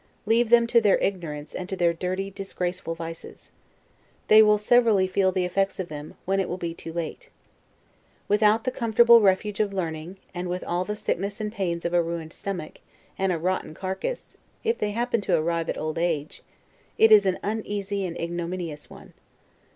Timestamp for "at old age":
15.69-16.41